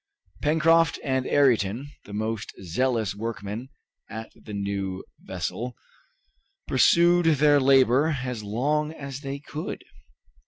Pencroft 0.41 0.99
and 1.03 1.27
Ayrton, 1.27 1.91
the 2.05 2.13
most 2.13 2.53
zealous 2.63 3.13
workmen 3.13 3.69
at 4.09 4.31
the 4.33 4.51
new 4.51 5.03
vessel, 5.19 5.75
pursued 6.67 7.27
their 7.37 7.59
labor 7.59 8.17
as 8.23 8.41
long 8.43 8.91
as 8.91 9.19
they 9.21 9.37
could. 9.37 9.83